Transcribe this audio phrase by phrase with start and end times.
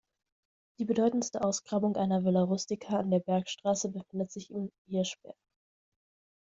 [0.79, 5.37] Die bedeutendste Ausgrabung einer villa rustica an der Bergstraße befindet sich in Hirschberg.